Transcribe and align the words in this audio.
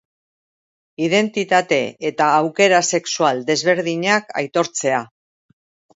Identitate 1.07 1.77
eta 2.11 2.31
aukera 2.39 2.81
sexual 2.95 3.45
desberdinak 3.51 4.37
aitortzea. 4.43 5.07